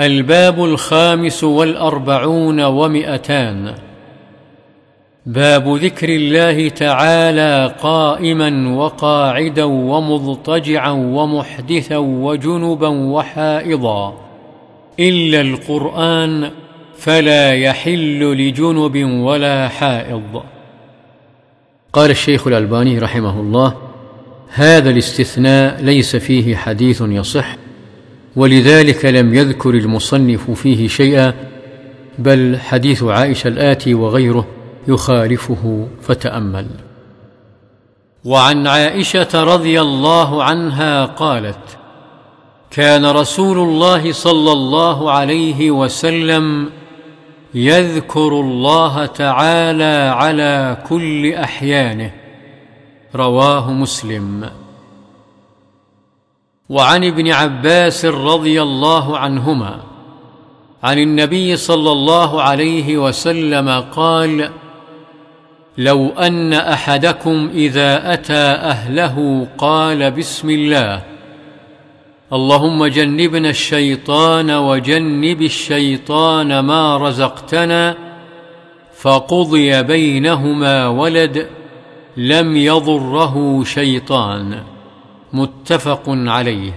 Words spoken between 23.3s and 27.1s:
الله هذا الاستثناء ليس فيه حديث